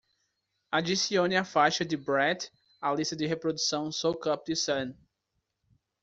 Adicione 0.73 1.35
a 1.37 1.43
faixa 1.45 1.85
da 1.85 1.95
brat 1.95 2.49
à 2.81 2.91
lista 2.91 3.15
de 3.15 3.27
reprodução 3.27 3.91
Soak 3.91 4.27
Up 4.29 4.43
The 4.45 4.55
Sun. 4.55 4.95